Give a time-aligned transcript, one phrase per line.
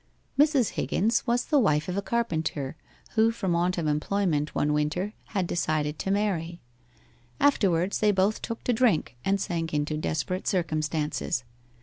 [0.35, 0.69] Mrs.
[0.69, 2.75] Higgins was the wife of a carpenter
[3.11, 6.59] who from want of employment one winter had decided to marry.
[7.39, 11.43] Afterwards they both took to drink, and sank into desperate circumstances.